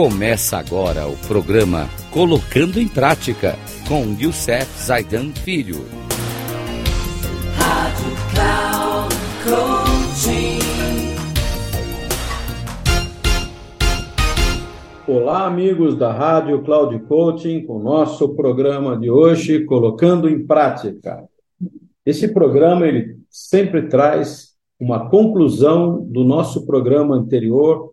[0.00, 3.56] Começa agora o programa Colocando em Prática
[3.88, 5.78] com Youssef Zaidan Filho.
[7.56, 10.60] Rádio Cloud Coaching.
[15.04, 21.28] Olá, amigos da Rádio Cloud Coaching, com o nosso programa de hoje, Colocando em Prática.
[22.06, 27.90] Esse programa ele sempre traz uma conclusão do nosso programa anterior,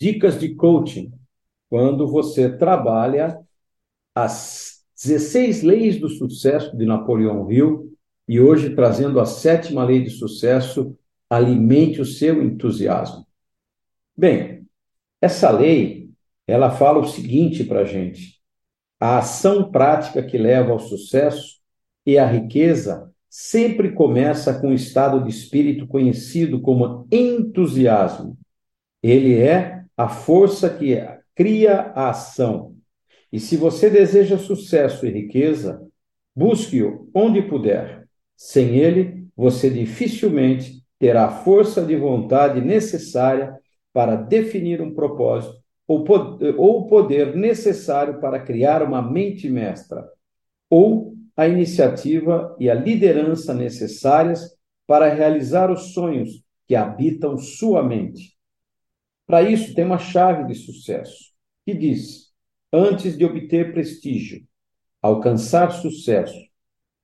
[0.00, 1.12] Dicas de Coaching,
[1.68, 3.38] quando você trabalha
[4.14, 7.92] as 16 leis do sucesso de Napoleão Hill
[8.26, 10.96] e hoje trazendo a sétima lei de sucesso,
[11.28, 13.26] alimente o seu entusiasmo.
[14.16, 14.66] Bem,
[15.20, 16.10] essa lei,
[16.46, 18.40] ela fala o seguinte para a gente:
[18.98, 21.60] a ação prática que leva ao sucesso
[22.04, 28.38] e à riqueza sempre começa com um estado de espírito conhecido como entusiasmo.
[29.02, 30.94] Ele é a força que
[31.36, 32.74] cria a ação.
[33.32, 35.86] E se você deseja sucesso e riqueza,
[36.34, 38.08] busque-o onde puder.
[38.36, 43.54] Sem ele, você dificilmente terá a força de vontade necessária
[43.92, 50.04] para definir um propósito ou o poder necessário para criar uma mente mestra,
[50.68, 58.35] ou a iniciativa e a liderança necessárias para realizar os sonhos que habitam sua mente.
[59.26, 61.32] Para isso, tem uma chave de sucesso,
[61.64, 62.32] que diz:
[62.72, 64.44] antes de obter prestígio,
[65.02, 66.38] alcançar sucesso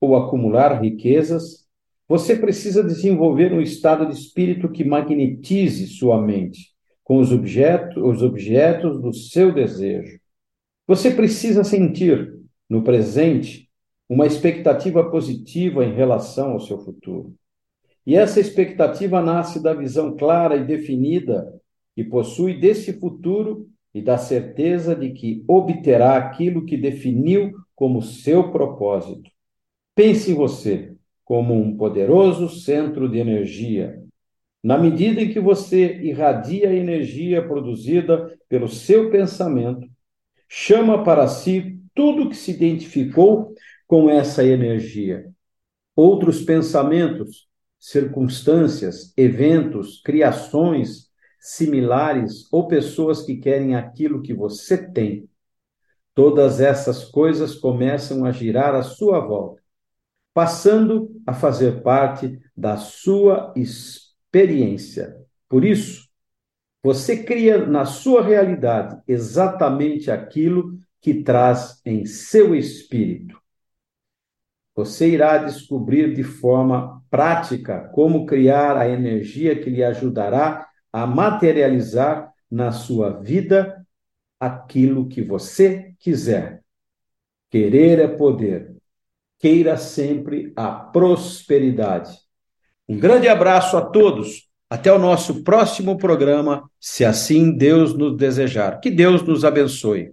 [0.00, 1.66] ou acumular riquezas,
[2.08, 6.72] você precisa desenvolver um estado de espírito que magnetize sua mente
[7.04, 10.18] com os objetos, os objetos do seu desejo.
[10.86, 12.34] Você precisa sentir,
[12.68, 13.68] no presente,
[14.08, 17.34] uma expectativa positiva em relação ao seu futuro.
[18.06, 21.52] E essa expectativa nasce da visão clara e definida
[21.98, 28.52] que possui desse futuro e da certeza de que obterá aquilo que definiu como seu
[28.52, 29.28] propósito.
[29.96, 34.00] Pense em você como um poderoso centro de energia.
[34.62, 39.84] Na medida em que você irradia a energia produzida pelo seu pensamento,
[40.48, 43.52] chama para si tudo que se identificou
[43.88, 45.26] com essa energia.
[45.96, 51.07] Outros pensamentos, circunstâncias, eventos, criações,
[51.38, 55.28] similares ou pessoas que querem aquilo que você tem.
[56.14, 59.62] Todas essas coisas começam a girar à sua volta,
[60.34, 65.16] passando a fazer parte da sua experiência.
[65.48, 66.08] Por isso,
[66.82, 73.38] você cria na sua realidade exatamente aquilo que traz em seu espírito.
[74.74, 82.32] Você irá descobrir de forma prática como criar a energia que lhe ajudará a materializar
[82.50, 83.86] na sua vida
[84.40, 86.62] aquilo que você quiser.
[87.50, 88.76] Querer é poder.
[89.38, 92.18] Queira sempre a prosperidade.
[92.88, 94.48] Um grande abraço a todos.
[94.70, 98.80] Até o nosso próximo programa, se assim Deus nos desejar.
[98.80, 100.12] Que Deus nos abençoe.